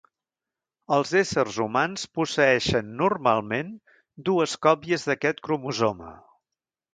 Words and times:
Els 0.95 1.09
éssers 1.19 1.59
humans 1.65 2.05
posseeixen 2.19 2.89
normalment 3.03 3.69
dues 4.31 4.57
còpies 4.69 5.07
d'aquest 5.11 5.45
cromosoma. 5.49 6.11